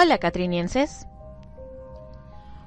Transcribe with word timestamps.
Hola 0.00 0.18
catrinienses. 0.18 1.08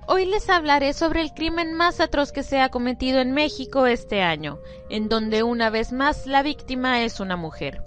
Hoy 0.05 0.26
les 0.26 0.49
hablaré 0.49 0.91
sobre 0.91 1.22
el 1.22 1.34
crimen 1.34 1.73
más 1.76 2.02
atroz 2.02 2.34
que 2.34 2.44
se 2.44 2.59
ha 2.59 2.67
cometido 2.67 3.22
en 3.22 3.31
México 3.31 3.85
este 3.85 4.22
año, 4.22 4.59
en 4.89 5.08
donde 5.08 5.41
una 5.41 5.70
vez 5.70 5.94
más 5.94 6.27
la 6.27 6.44
víctima 6.44 7.03
es 7.03 7.22
una 7.22 7.38
mujer. 7.38 7.86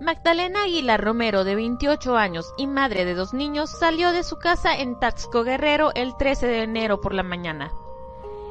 Magdalena 0.00 0.62
Aguilar 0.62 1.04
Romero, 1.04 1.44
de 1.44 1.56
28 1.56 2.16
años 2.16 2.54
y 2.56 2.66
madre 2.66 3.04
de 3.04 3.12
dos 3.12 3.34
niños, 3.34 3.68
salió 3.68 4.12
de 4.12 4.24
su 4.24 4.38
casa 4.38 4.74
en 4.74 4.98
Taxco 4.98 5.44
Guerrero 5.44 5.92
el 5.94 6.16
13 6.16 6.46
de 6.46 6.62
enero 6.62 7.02
por 7.02 7.12
la 7.12 7.22
mañana. 7.22 7.70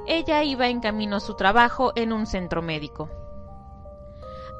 Ella 0.05 0.43
iba 0.43 0.67
en 0.67 0.79
camino 0.79 1.15
a 1.15 1.21
su 1.21 1.33
trabajo 1.33 1.91
en 1.95 2.13
un 2.13 2.27
centro 2.27 2.61
médico. 2.61 3.09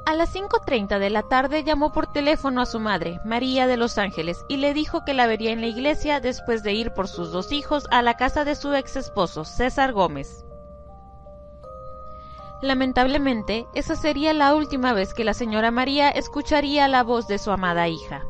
A 0.06 0.14
las 0.14 0.34
5.30 0.34 0.98
de 0.98 1.08
la 1.08 1.22
tarde 1.22 1.64
llamó 1.64 1.90
por 1.90 2.12
teléfono 2.12 2.60
a 2.60 2.66
su 2.66 2.78
madre, 2.78 3.20
María 3.24 3.66
de 3.66 3.78
Los 3.78 3.96
Ángeles, 3.96 4.44
y 4.48 4.58
le 4.58 4.74
dijo 4.74 5.02
que 5.06 5.14
la 5.14 5.26
vería 5.26 5.50
en 5.50 5.62
la 5.62 5.66
iglesia 5.66 6.20
después 6.20 6.62
de 6.62 6.74
ir 6.74 6.92
por 6.92 7.08
sus 7.08 7.32
dos 7.32 7.52
hijos 7.52 7.86
a 7.90 8.02
la 8.02 8.14
casa 8.14 8.44
de 8.44 8.54
su 8.54 8.74
ex 8.74 8.96
esposo, 8.96 9.46
César 9.46 9.94
Gómez. 9.94 10.44
Lamentablemente, 12.60 13.66
esa 13.74 13.96
sería 13.96 14.34
la 14.34 14.54
última 14.54 14.92
vez 14.92 15.14
que 15.14 15.24
la 15.24 15.32
señora 15.32 15.70
María 15.70 16.10
escucharía 16.10 16.86
la 16.86 17.02
voz 17.02 17.26
de 17.26 17.38
su 17.38 17.50
amada 17.50 17.88
hija. 17.88 18.26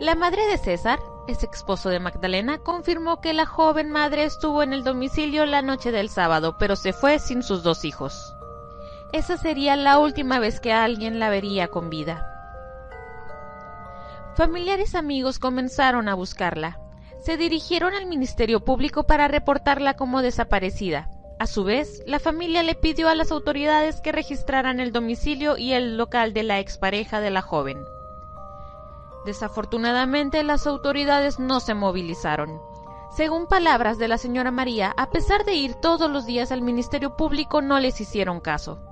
La 0.00 0.14
madre 0.14 0.46
de 0.46 0.56
César, 0.56 0.98
ex 1.28 1.44
esposo 1.44 1.90
de 1.90 2.00
Magdalena, 2.00 2.56
confirmó 2.56 3.20
que 3.20 3.34
la 3.34 3.44
joven 3.44 3.90
madre 3.90 4.24
estuvo 4.24 4.62
en 4.62 4.72
el 4.72 4.82
domicilio 4.82 5.44
la 5.44 5.60
noche 5.60 5.92
del 5.92 6.08
sábado, 6.08 6.56
pero 6.58 6.74
se 6.74 6.94
fue 6.94 7.18
sin 7.18 7.42
sus 7.42 7.62
dos 7.62 7.84
hijos 7.84 8.31
esa 9.12 9.36
sería 9.36 9.76
la 9.76 9.98
última 9.98 10.38
vez 10.38 10.58
que 10.58 10.72
alguien 10.72 11.18
la 11.18 11.28
vería 11.28 11.68
con 11.68 11.90
vida. 11.90 12.26
Familiares 14.34 14.94
amigos 14.94 15.38
comenzaron 15.38 16.08
a 16.08 16.14
buscarla. 16.14 16.78
Se 17.20 17.36
dirigieron 17.36 17.94
al 17.94 18.06
Ministerio 18.06 18.64
Público 18.64 19.04
para 19.04 19.28
reportarla 19.28 19.94
como 19.94 20.22
desaparecida. 20.22 21.10
A 21.38 21.46
su 21.46 21.64
vez, 21.64 22.02
la 22.06 22.18
familia 22.18 22.62
le 22.62 22.74
pidió 22.74 23.08
a 23.08 23.14
las 23.14 23.30
autoridades 23.30 24.00
que 24.00 24.12
registraran 24.12 24.80
el 24.80 24.92
domicilio 24.92 25.58
y 25.58 25.72
el 25.72 25.98
local 25.98 26.32
de 26.32 26.44
la 26.44 26.58
expareja 26.60 27.20
de 27.20 27.30
la 27.30 27.42
joven. 27.42 27.78
Desafortunadamente, 29.26 30.42
las 30.42 30.66
autoridades 30.66 31.38
no 31.38 31.60
se 31.60 31.74
movilizaron. 31.74 32.60
Según 33.14 33.46
palabras 33.46 33.98
de 33.98 34.08
la 34.08 34.16
señora 34.16 34.50
María, 34.50 34.94
a 34.96 35.10
pesar 35.10 35.44
de 35.44 35.54
ir 35.54 35.74
todos 35.74 36.10
los 36.10 36.24
días 36.24 36.50
al 36.50 36.62
Ministerio 36.62 37.16
Público, 37.16 37.60
no 37.60 37.78
les 37.78 38.00
hicieron 38.00 38.40
caso. 38.40 38.91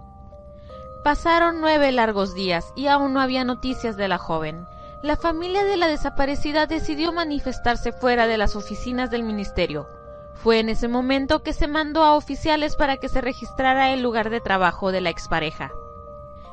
Pasaron 1.02 1.62
nueve 1.62 1.92
largos 1.92 2.34
días 2.34 2.72
y 2.76 2.88
aún 2.88 3.14
no 3.14 3.20
había 3.20 3.42
noticias 3.42 3.96
de 3.96 4.06
la 4.06 4.18
joven. 4.18 4.66
La 5.02 5.16
familia 5.16 5.64
de 5.64 5.78
la 5.78 5.86
desaparecida 5.86 6.66
decidió 6.66 7.10
manifestarse 7.10 7.92
fuera 7.92 8.26
de 8.26 8.36
las 8.36 8.54
oficinas 8.54 9.10
del 9.10 9.22
ministerio. 9.22 9.88
Fue 10.34 10.58
en 10.58 10.68
ese 10.68 10.88
momento 10.88 11.42
que 11.42 11.54
se 11.54 11.68
mandó 11.68 12.04
a 12.04 12.16
oficiales 12.16 12.76
para 12.76 12.98
que 12.98 13.08
se 13.08 13.22
registrara 13.22 13.92
el 13.92 14.02
lugar 14.02 14.28
de 14.28 14.42
trabajo 14.42 14.92
de 14.92 15.00
la 15.00 15.08
expareja. 15.08 15.72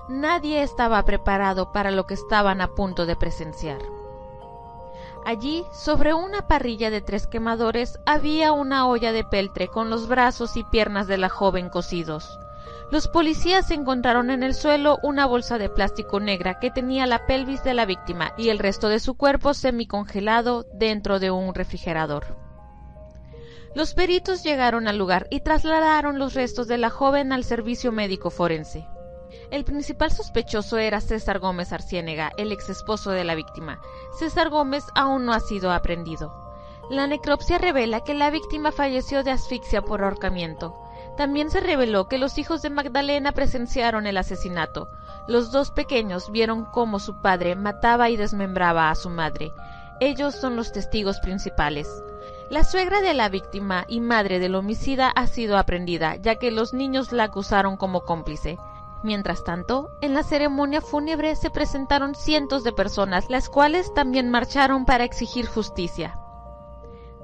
Nadie 0.08 0.62
estaba 0.62 1.04
preparado 1.04 1.74
para 1.74 1.92
lo 1.92 2.08
que 2.08 2.14
estaban 2.14 2.62
a 2.62 2.70
punto 2.70 3.06
de 3.06 3.18
presenciar. 3.18 3.82
Allí, 5.26 5.66
sobre 5.74 6.14
una 6.14 6.48
parrilla 6.48 6.90
de 6.90 7.02
tres 7.02 7.28
quemadores, 7.28 8.00
había 8.06 8.54
una 8.54 8.88
olla 8.88 9.12
de 9.12 9.26
peltre 9.26 9.68
con 9.68 9.90
los 9.90 10.08
brazos 10.08 10.56
y 10.56 10.64
piernas 10.64 11.08
de 11.08 11.18
la 11.18 11.28
joven 11.28 11.68
cocidos. 11.68 12.40
Los 12.90 13.10
policías 13.10 13.70
encontraron 13.72 14.30
en 14.30 14.44
el 14.44 14.54
suelo 14.54 14.98
una 15.04 15.26
bolsa 15.26 15.58
de 15.58 15.70
plástico 15.70 16.22
negra 16.22 16.58
que 16.60 16.72
tenía 16.72 17.06
la 17.06 17.26
pelvis 17.26 17.62
de 17.64 17.74
la 17.74 17.86
víctima 17.86 18.34
y 18.38 18.48
el 18.48 18.60
resto 18.60 18.88
de 18.88 19.02
su 19.02 19.18
cuerpo 19.18 19.54
semicongelado 19.54 20.66
dentro 20.74 21.20
de 21.20 21.30
un 21.30 21.54
refrigerador. 21.54 22.38
Los 23.76 23.94
peritos 23.94 24.42
llegaron 24.42 24.88
al 24.88 24.98
lugar 24.98 25.28
y 25.30 25.42
trasladaron 25.42 26.18
los 26.18 26.34
restos 26.34 26.70
de 26.70 26.78
la 26.78 26.90
joven 26.90 27.34
al 27.34 27.44
servicio 27.44 27.92
médico 27.92 28.30
forense. 28.30 28.88
El 29.52 29.66
principal 29.66 30.12
sospechoso 30.12 30.78
era 30.78 31.02
César 31.02 31.40
Gómez 31.40 31.74
Arciénega, 31.74 32.32
el 32.38 32.54
ex 32.54 32.70
esposo 32.70 33.12
de 33.12 33.26
la 33.26 33.36
víctima. 33.36 33.82
César 34.18 34.50
Gómez 34.50 34.86
aún 34.96 35.26
no 35.26 35.34
ha 35.34 35.42
sido 35.42 35.72
aprendido. 35.72 36.34
La 36.90 37.06
necropsia 37.06 37.58
revela 37.58 38.00
que 38.06 38.14
la 38.14 38.30
víctima 38.30 38.72
falleció 38.72 39.26
de 39.26 39.32
asfixia 39.32 39.82
por 39.82 40.04
ahorcamiento. 40.04 40.87
También 41.18 41.50
se 41.50 41.60
reveló 41.60 42.08
que 42.08 42.20
los 42.20 42.38
hijos 42.38 42.62
de 42.62 42.70
Magdalena 42.70 43.32
presenciaron 43.32 44.06
el 44.06 44.18
asesinato. 44.18 44.90
Los 45.28 45.52
dos 45.52 45.72
pequeños 45.72 46.32
vieron 46.32 46.66
cómo 46.66 47.00
su 47.00 47.22
padre 47.22 47.56
mataba 47.56 48.10
y 48.12 48.18
desmembraba 48.18 48.92
a 48.92 48.96
su 48.96 49.10
madre. 49.10 49.52
Ellos 50.00 50.36
son 50.36 50.56
los 50.56 50.72
testigos 50.72 51.20
principales. 51.20 52.04
La 52.52 52.64
suegra 52.64 53.02
de 53.02 53.16
la 53.16 53.30
víctima 53.30 53.84
y 53.88 54.00
madre 54.00 54.38
del 54.38 54.54
homicida 54.54 55.10
ha 55.10 55.26
sido 55.26 55.58
aprendida, 55.58 56.18
ya 56.18 56.36
que 56.36 56.52
los 56.52 56.74
niños 56.74 57.12
la 57.12 57.24
acusaron 57.26 57.78
como 57.78 58.02
cómplice. 58.02 58.60
Mientras 59.04 59.44
tanto, 59.44 59.90
en 60.02 60.14
la 60.14 60.22
ceremonia 60.22 60.82
fúnebre 60.82 61.36
se 61.36 61.50
presentaron 61.50 62.14
cientos 62.14 62.64
de 62.64 62.74
personas, 62.74 63.30
las 63.30 63.50
cuales 63.50 63.92
también 63.94 64.30
marcharon 64.30 64.86
para 64.86 65.04
exigir 65.04 65.48
justicia. 65.48 66.20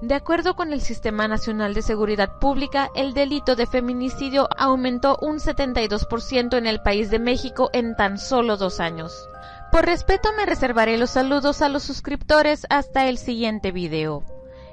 De 0.03 0.15
acuerdo 0.15 0.57
con 0.57 0.73
el 0.73 0.81
Sistema 0.81 1.29
Nacional 1.29 1.73
de 1.73 1.81
Seguridad 1.81 2.37
Pública, 2.37 2.89
el 2.93 3.13
delito 3.13 3.55
de 3.55 3.65
feminicidio 3.65 4.49
aumentó 4.57 5.17
un 5.21 5.37
72% 5.37 6.57
en 6.57 6.67
el 6.67 6.81
país 6.81 7.09
de 7.09 7.19
México 7.19 7.69
en 7.71 7.95
tan 7.95 8.17
solo 8.17 8.57
dos 8.57 8.81
años. 8.81 9.29
Por 9.71 9.85
respeto 9.85 10.33
me 10.35 10.45
reservaré 10.45 10.97
los 10.97 11.11
saludos 11.11 11.61
a 11.61 11.69
los 11.69 11.83
suscriptores 11.83 12.67
hasta 12.69 13.07
el 13.07 13.17
siguiente 13.17 13.71
video. 13.71 14.25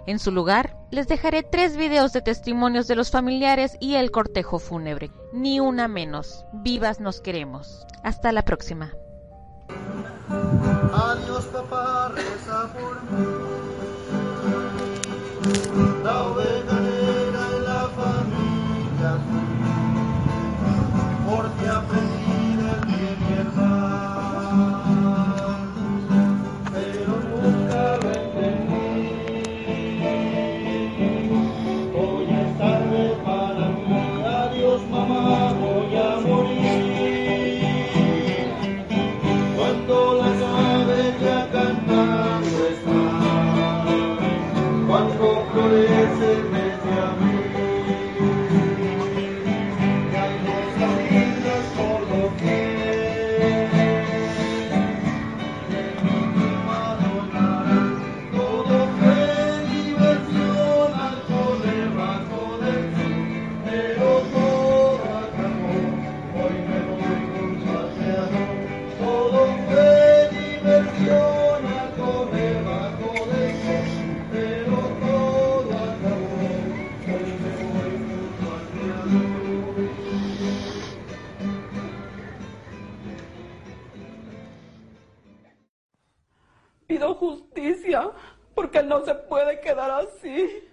En 0.04 0.18
su 0.18 0.32
lugar, 0.32 0.76
les 0.90 1.06
dejaré 1.06 1.44
tres 1.44 1.76
videos 1.76 2.12
de 2.12 2.22
testimonios 2.22 2.88
de 2.88 2.96
los 2.96 3.12
familiares 3.12 3.76
y 3.78 3.94
el 3.94 4.10
cortejo 4.10 4.58
fúnebre. 4.58 5.12
Ni 5.32 5.60
una 5.60 5.86
menos. 5.86 6.44
Vivas 6.52 6.98
nos 6.98 7.20
queremos. 7.20 7.86
Hasta 8.02 8.32
la 8.32 8.42
próxima. 8.42 8.94
Adiós, 10.92 11.44
papá. 11.52 12.14
La 16.04 16.22
oveja 16.26 16.79
i'm 45.00 45.16
going 45.16 45.40
Bangkok, 45.50 45.52
Korea. 45.54 46.29
Pido 86.90 87.14
justicia 87.14 88.10
porque 88.52 88.82
no 88.82 89.04
se 89.04 89.14
puede 89.14 89.60
quedar 89.60 89.92
así. 89.92 90.68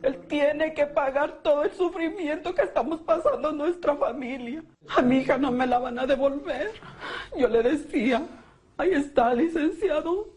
Él 0.00 0.26
tiene 0.26 0.72
que 0.72 0.86
pagar 0.86 1.42
todo 1.42 1.64
el 1.64 1.72
sufrimiento 1.72 2.54
que 2.54 2.62
estamos 2.62 3.02
pasando 3.02 3.50
en 3.50 3.58
nuestra 3.58 3.94
familia. 3.96 4.62
A 4.96 5.02
mi 5.02 5.18
hija 5.18 5.36
no 5.36 5.50
me 5.50 5.66
la 5.66 5.78
van 5.78 5.98
a 5.98 6.06
devolver. 6.06 6.70
Yo 7.36 7.48
le 7.48 7.62
decía, 7.62 8.22
ahí 8.78 8.92
está, 8.92 9.34
licenciado. 9.34 10.30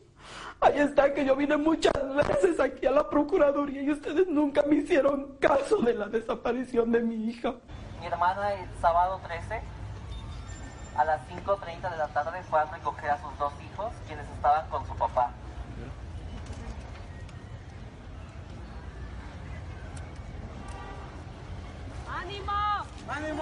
Ahí 0.60 0.80
está 0.80 1.14
que 1.14 1.24
yo 1.24 1.38
vine 1.38 1.56
muchas 1.56 1.94
veces 2.28 2.60
aquí 2.60 2.86
a 2.86 2.92
la 2.92 3.10
Procuraduría 3.10 3.84
y 3.84 3.92
ustedes 3.92 4.28
nunca 4.28 4.64
me 4.64 4.76
hicieron 4.76 5.38
caso 5.40 5.78
de 5.78 5.94
la 5.94 6.10
desaparición 6.10 6.92
de 6.92 7.00
mi 7.00 7.30
hija. 7.30 7.56
Mi 8.02 8.08
hermana 8.08 8.54
el 8.54 8.70
sábado 8.82 9.22
13 9.24 9.62
a 10.98 11.04
las 11.04 11.22
5.30 11.28 11.92
de 11.92 11.98
la 11.98 12.08
tarde 12.08 12.42
fue 12.44 12.60
a 12.60 12.66
recoger 12.66 13.10
a 13.10 13.22
sus 13.22 13.38
dos 13.38 13.54
hijos, 13.62 13.94
quienes 14.08 14.28
estaban 14.30 14.68
con 14.70 14.86
su 14.88 14.96
papá. 14.96 15.32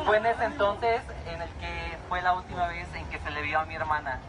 Fue 0.05 0.17
en 0.17 0.25
ese 0.25 0.44
entonces 0.44 1.01
en 1.25 1.41
el 1.41 1.50
que 1.51 1.97
fue 2.09 2.21
la 2.21 2.33
última 2.33 2.67
vez 2.67 2.88
en 2.95 3.05
que 3.07 3.17
se 3.19 3.31
le 3.31 3.41
vio 3.41 3.59
a 3.59 3.65
mi 3.65 3.75
hermana. 3.75 4.19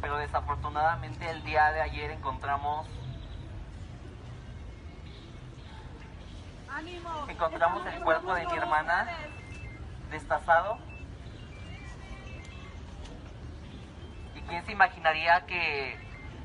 Pero 0.00 0.18
desafortunadamente 0.18 1.30
el 1.30 1.42
día 1.42 1.72
de 1.72 1.80
ayer 1.80 2.10
encontramos 2.10 2.86
encontramos 7.28 7.86
el 7.86 8.02
cuerpo 8.02 8.34
de 8.34 8.46
mi 8.46 8.56
hermana 8.56 9.06
destazado. 10.12 10.78
¿Y 14.36 14.40
quién 14.42 14.64
se 14.64 14.72
imaginaría 14.72 15.44
que 15.46 15.98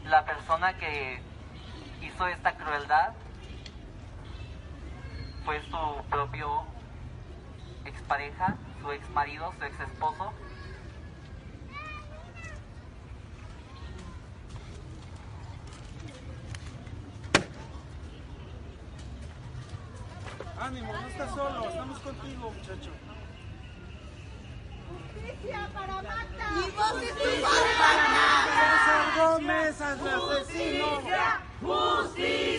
la 0.06 0.26
persona 0.26 0.78
que 0.78 1.22
hizo 2.02 2.28
esta 2.28 2.54
crueldad 2.56 3.14
fue 5.46 5.62
su 5.64 6.04
propio 6.10 6.64
expareja, 7.86 8.56
su 8.82 8.92
ex 8.92 9.10
marido, 9.12 9.54
su 9.60 9.66
ex 9.66 9.80
esposo? 9.82 10.34
Ánimo, 20.60 20.92
no 20.92 21.08
estás 21.08 21.30
solo, 21.36 21.70
estamos 21.70 22.00
contigo, 22.00 22.52
muchacho. 22.52 23.07
Justicia 25.48 25.70
para 25.74 25.94
Magda. 25.96 26.48
Tu 26.54 27.42
para 27.78 29.28
Gómez, 29.28 29.82
asesino. 29.82 31.02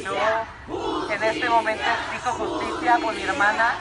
Yo 0.02 1.12
en 1.12 1.23
este 1.23 1.49
momento 1.49 1.85
exijo 1.85 2.31
justicia 2.32 2.99
por 3.02 3.14
mi 3.14 3.23
hermana 3.23 3.75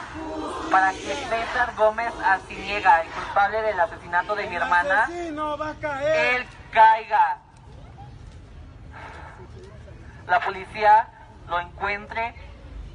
para 0.70 0.92
que 0.92 0.98
César 0.98 1.74
Gómez 1.76 2.12
Arciniega, 2.24 3.00
el 3.02 3.08
culpable 3.10 3.62
del 3.62 3.80
asesinato 3.80 4.34
de 4.34 4.46
mi 4.46 4.56
hermana, 4.56 5.04
asesino 5.04 5.58
va 5.58 5.70
a 5.70 5.74
caer. 5.74 6.36
él 6.36 6.46
caiga. 6.70 7.38
La 10.26 10.40
policía 10.40 11.08
lo 11.48 11.58
encuentre 11.60 12.34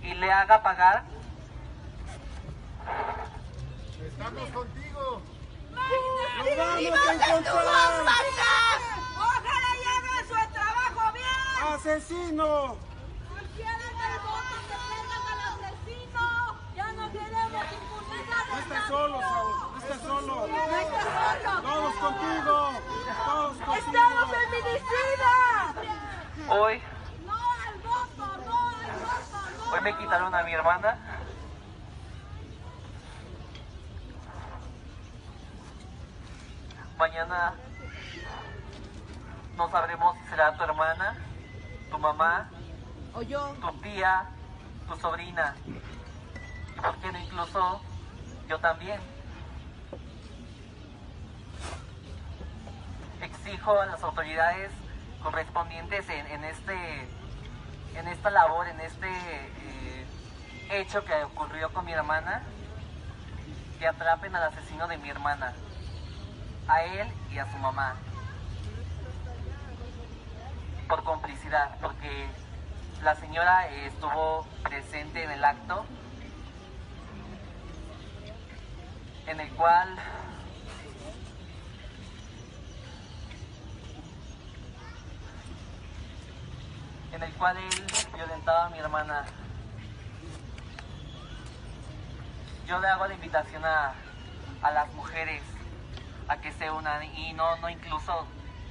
y 0.04 0.14
le 0.14 0.32
haga 0.32 0.62
pagar 0.62 1.04
Estamos 4.06 4.50
contigo. 4.50 5.22
Vamos. 6.58 6.84
Ojalá 9.16 9.70
y 9.76 10.28
su 10.28 10.38
trabajo 10.54 11.04
bien. 11.14 11.74
Asesino. 11.74 12.50
¡Quieren 13.56 13.82
el 13.82 14.20
voto 14.20 14.54
que 14.68 14.76
traigan 14.88 15.24
al 15.32 15.40
asesino! 15.52 16.26
¡Ya 16.76 16.88
no 16.94 17.04
queremos 17.12 17.66
impunidad! 17.72 18.44
No 18.50 18.58
estás 18.60 18.84
solo, 18.88 19.16
Saúl. 19.22 19.56
No 19.72 19.78
estás 19.78 20.02
solo. 20.02 20.34
¡No 20.36 20.56
estás 20.56 21.08
solo! 21.44 21.62
Todos 21.62 21.94
contigo. 21.96 22.56
Todos 23.26 23.58
contigo. 23.58 23.76
¡Estamos 23.76 24.26
feminicidas! 24.32 25.44
hoy. 26.50 26.82
¡No 27.26 27.34
al 27.34 27.76
voto! 27.80 28.26
¡No 28.46 28.58
al 28.70 28.92
voto! 29.00 29.38
¡No! 29.58 29.72
Hoy 29.74 29.82
me 29.82 29.98
quitaron 29.98 30.34
a 30.36 30.44
mi 30.44 30.54
hermana. 30.54 31.13
Mañana 37.34 37.54
no 39.58 39.70
sabremos 39.72 40.16
si 40.20 40.30
será 40.30 40.54
tu 40.56 40.64
hermana, 40.64 41.16
tu 41.90 41.98
mamá, 41.98 42.50
O 43.16 43.22
yo. 43.24 43.56
tu 43.60 43.72
tía, 43.82 44.26
tu 44.88 44.96
sobrina. 44.98 45.56
Y 45.66 46.80
por 46.80 46.96
qué 46.98 47.12
no 47.12 47.20
incluso 47.20 47.82
yo 48.48 48.60
también. 48.60 49.00
Exijo 53.22 53.82
a 53.82 53.86
las 53.88 54.04
autoridades 54.04 54.72
correspondientes 55.24 56.08
en, 56.10 56.28
en 56.28 56.44
este 56.44 57.10
en 57.96 58.08
esta 58.10 58.30
labor, 58.30 58.68
en 58.68 58.80
este 58.80 59.10
eh, 59.10 60.06
hecho 60.72 61.04
que 61.04 61.24
ocurrió 61.24 61.72
con 61.74 61.86
mi 61.86 61.94
hermana, 61.94 62.44
que 63.80 63.88
atrapen 63.88 64.36
al 64.36 64.44
asesino 64.44 64.88
de 64.88 64.98
mi 64.98 65.10
hermana, 65.10 65.54
a 66.68 66.84
él 66.84 67.08
y 67.32 67.38
a 67.38 67.52
su 67.52 67.58
mamá, 67.58 67.96
por 70.88 71.04
complicidad, 71.04 71.78
porque 71.82 72.28
la 73.02 73.16
señora 73.16 73.68
eh, 73.70 73.88
estuvo 73.88 74.46
presente 74.64 75.24
en 75.24 75.32
el 75.32 75.44
acto, 75.44 75.86
en 79.28 79.40
el 79.40 79.50
cual 79.54 79.98
en 87.14 87.24
el 87.24 87.34
cual 87.34 87.58
él 87.58 87.86
violentaba 88.16 88.66
a 88.66 88.70
mi 88.70 88.80
hermana. 88.80 89.26
Yo 92.68 92.80
le 92.80 92.88
hago 92.88 93.06
la 93.08 93.14
invitación 93.14 93.64
a, 93.66 93.94
a 94.62 94.72
las 94.72 94.92
mujeres 94.94 95.42
a 96.28 96.38
que 96.38 96.52
se 96.52 96.72
unan 96.72 97.04
y 97.04 97.34
no, 97.34 97.56
no 97.58 97.70
incluso 97.70 98.28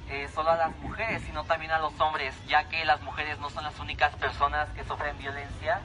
eh, 0.09 0.29
solo 0.33 0.51
a 0.51 0.55
las 0.55 0.75
mujeres, 0.77 1.21
sino 1.25 1.43
también 1.45 1.71
a 1.71 1.79
los 1.79 1.99
hombres, 1.99 2.35
ya 2.47 2.67
que 2.67 2.83
las 2.85 3.01
mujeres 3.01 3.39
no 3.39 3.49
son 3.49 3.63
las 3.63 3.79
únicas 3.79 4.15
personas 4.15 4.69
que 4.69 4.83
sufren 4.83 5.17
violencia, 5.17 5.79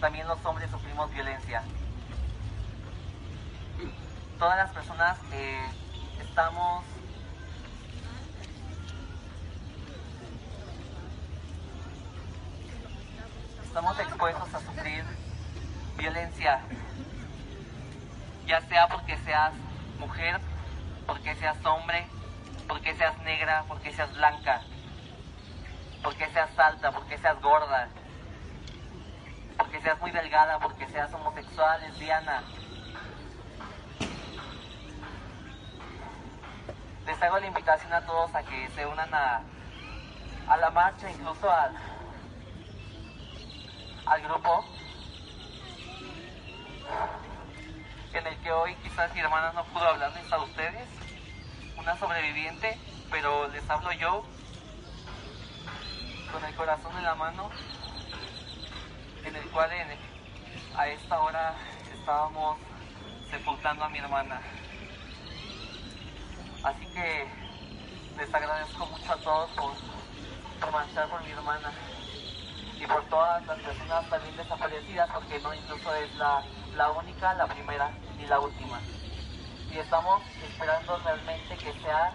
también 0.00 0.26
los 0.26 0.44
hombres 0.44 0.70
sufrimos 0.70 1.10
violencia. 1.12 1.62
Todas 4.38 4.56
las 4.56 4.70
personas 4.70 5.18
eh, 5.32 5.64
estamos 6.20 6.84
estamos 13.64 13.98
expuestos 14.00 14.54
a 14.54 14.60
sufrir 14.60 15.04
violencia, 15.96 16.60
ya 18.46 18.60
sea 18.60 18.86
porque 18.88 19.16
seas 19.18 19.52
mujer, 20.02 20.40
porque 21.06 21.34
seas 21.36 21.64
hombre, 21.64 22.06
porque 22.66 22.94
seas 22.94 23.16
negra, 23.18 23.64
porque 23.68 23.92
seas 23.92 24.12
blanca, 24.14 24.62
porque 26.02 26.28
seas 26.30 26.58
alta, 26.58 26.90
porque 26.90 27.18
seas 27.18 27.40
gorda, 27.40 27.88
porque 29.56 29.80
seas 29.80 30.00
muy 30.00 30.10
delgada, 30.10 30.58
porque 30.58 30.88
seas 30.88 31.12
homosexual, 31.14 31.80
lesbiana. 31.82 32.42
Les 37.06 37.22
hago 37.22 37.38
la 37.38 37.46
invitación 37.46 37.92
a 37.92 38.00
todos 38.04 38.34
a 38.34 38.42
que 38.42 38.68
se 38.70 38.86
unan 38.86 39.12
a, 39.14 39.42
a 40.48 40.56
la 40.56 40.70
marcha, 40.70 41.10
incluso 41.10 41.50
al, 41.50 41.74
al 44.06 44.22
grupo 44.22 44.64
en 48.12 48.26
el 48.26 48.36
que 48.38 48.41
hoy 48.52 48.74
quizás 48.76 49.12
mi 49.14 49.20
hermana 49.20 49.52
no 49.52 49.64
pudo 49.66 49.88
hablarles 49.88 50.30
a 50.32 50.38
ustedes, 50.38 50.88
una 51.76 51.96
sobreviviente, 51.98 52.78
pero 53.10 53.48
les 53.48 53.68
hablo 53.68 53.92
yo 53.92 54.24
con 56.32 56.44
el 56.44 56.54
corazón 56.54 56.96
en 56.96 57.04
la 57.04 57.14
mano, 57.14 57.50
en 59.24 59.36
el 59.36 59.48
cual 59.50 59.70
en- 59.72 59.98
a 60.76 60.86
esta 60.88 61.20
hora 61.20 61.54
estábamos 61.92 62.58
sepultando 63.30 63.84
a 63.84 63.88
mi 63.88 63.98
hermana. 63.98 64.40
Así 66.62 66.86
que 66.94 67.26
les 68.16 68.34
agradezco 68.34 68.86
mucho 68.86 69.12
a 69.12 69.16
todos 69.16 69.50
por, 69.50 69.72
por 70.60 70.72
marchar 70.72 71.08
por 71.08 71.22
mi 71.24 71.30
hermana 71.30 71.72
y 72.80 72.86
por 72.86 73.02
todas 73.08 73.44
las 73.46 73.58
personas 73.60 74.08
también 74.08 74.36
desaparecidas, 74.36 75.10
porque 75.12 75.38
no 75.40 75.52
incluso 75.54 75.94
es 75.94 76.10
la 76.76 76.90
única, 76.92 77.34
la 77.34 77.46
primera 77.46 77.90
la 78.28 78.40
última. 78.40 78.80
Y 79.70 79.78
estamos 79.78 80.22
esperando 80.48 80.98
realmente 80.98 81.56
que 81.56 81.72
sea 81.80 82.14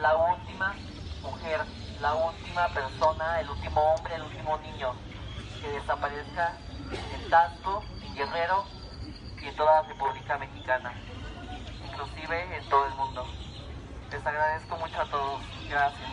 la 0.00 0.16
última 0.16 0.74
mujer, 1.22 1.60
la 2.00 2.14
última 2.14 2.68
persona, 2.68 3.40
el 3.40 3.50
último 3.50 3.80
hombre, 3.80 4.14
el 4.14 4.22
último 4.22 4.58
niño 4.58 4.94
que 5.60 5.68
desaparezca 5.70 6.56
en 6.92 7.30
Tasco, 7.30 7.82
en 8.04 8.14
Guerrero 8.14 8.64
y 9.42 9.48
en 9.48 9.56
toda 9.56 9.82
la 9.82 9.88
República 9.88 10.38
Mexicana, 10.38 10.92
inclusive 11.84 12.56
en 12.56 12.68
todo 12.68 12.86
el 12.86 12.94
mundo. 12.94 13.26
Les 14.10 14.24
agradezco 14.24 14.76
mucho 14.76 15.00
a 15.00 15.04
todos. 15.06 15.42
Gracias. 15.68 16.10